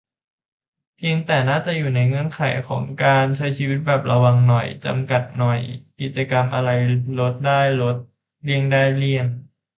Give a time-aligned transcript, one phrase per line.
[0.95, 5.59] เพียงแต่น่าจะอยู่ในเงื่อนไขของการใช้ชีวิตแบบระวังหน่อย จำกัดหน่อย
[5.99, 6.69] กิจกรรมอะไร
[7.19, 7.95] ลดได้ลด
[8.43, 9.27] เลี่ยงได้เลี่ยง